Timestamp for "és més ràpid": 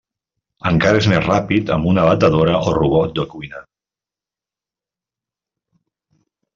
1.01-1.69